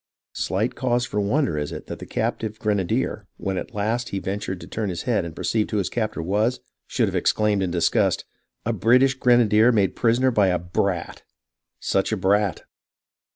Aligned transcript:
Slight 0.33 0.73
cause 0.73 1.05
for 1.05 1.19
wonder 1.21 1.59
is 1.59 1.71
it 1.71 1.85
that 1.85 1.99
the 1.99 2.07
captive 2.07 2.57
grenadier, 2.57 3.27
when 3.37 3.59
at 3.59 3.75
last 3.75 4.09
he 4.09 4.17
ventured 4.17 4.59
to 4.61 4.67
turn 4.67 4.89
his 4.89 5.03
head 5.03 5.23
and 5.25 5.35
perceived 5.35 5.69
who 5.69 5.77
his 5.77 5.89
captor 5.91 6.23
was, 6.23 6.59
should 6.87 7.07
have 7.07 7.13
ex 7.15 7.31
claimed 7.31 7.61
in 7.61 7.69
disgust:" 7.69 8.25
A 8.65 8.73
British 8.73 9.13
grenadier 9.13 9.71
made 9.71 9.91
a 9.91 9.93
prisoner 9.93 10.31
by 10.31 10.47
a 10.47 10.57
brat! 10.57 11.21
Such 11.79 12.11
a 12.11 12.17
brat 12.17 12.63